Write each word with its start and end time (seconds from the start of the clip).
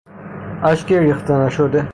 اشک 0.63 0.91
ریخته 0.93 1.33
نشده 1.33 1.87